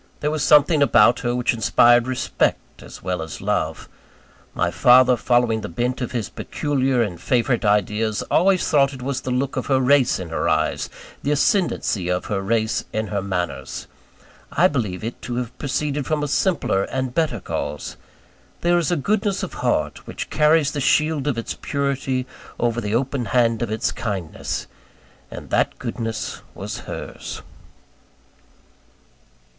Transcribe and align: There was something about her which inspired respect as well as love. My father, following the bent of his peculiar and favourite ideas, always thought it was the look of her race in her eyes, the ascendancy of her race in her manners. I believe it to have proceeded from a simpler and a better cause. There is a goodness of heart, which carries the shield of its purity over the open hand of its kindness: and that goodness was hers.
There 0.19 0.31
was 0.31 0.41
something 0.43 0.81
about 0.81 1.19
her 1.19 1.35
which 1.35 1.53
inspired 1.53 2.07
respect 2.07 2.81
as 2.81 3.03
well 3.03 3.21
as 3.21 3.39
love. 3.39 3.87
My 4.55 4.71
father, 4.71 5.15
following 5.15 5.61
the 5.61 5.69
bent 5.69 6.01
of 6.01 6.11
his 6.11 6.27
peculiar 6.27 7.03
and 7.03 7.21
favourite 7.21 7.63
ideas, 7.63 8.23
always 8.31 8.67
thought 8.67 8.93
it 8.93 9.03
was 9.03 9.21
the 9.21 9.29
look 9.29 9.57
of 9.57 9.67
her 9.67 9.79
race 9.79 10.17
in 10.17 10.29
her 10.29 10.49
eyes, 10.49 10.89
the 11.21 11.29
ascendancy 11.29 12.09
of 12.09 12.25
her 12.25 12.41
race 12.41 12.83
in 12.91 13.09
her 13.09 13.21
manners. 13.21 13.85
I 14.51 14.67
believe 14.67 15.03
it 15.03 15.21
to 15.21 15.35
have 15.35 15.55
proceeded 15.59 16.07
from 16.07 16.23
a 16.23 16.27
simpler 16.27 16.85
and 16.85 17.09
a 17.09 17.11
better 17.11 17.39
cause. 17.39 17.95
There 18.61 18.79
is 18.79 18.89
a 18.89 18.95
goodness 18.95 19.43
of 19.43 19.53
heart, 19.53 20.07
which 20.07 20.31
carries 20.31 20.71
the 20.71 20.81
shield 20.81 21.27
of 21.27 21.37
its 21.37 21.53
purity 21.53 22.25
over 22.59 22.81
the 22.81 22.95
open 22.95 23.25
hand 23.25 23.61
of 23.61 23.69
its 23.69 23.91
kindness: 23.91 24.65
and 25.29 25.51
that 25.51 25.77
goodness 25.77 26.41
was 26.55 26.79
hers. 26.89 27.43